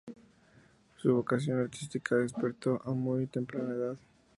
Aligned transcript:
Su 0.97 1.13
vocación 1.13 1.59
artística 1.59 2.15
despertó 2.15 2.81
a 2.85 2.89
muy 2.91 3.27
temprana 3.27 3.71
edad. 3.75 3.97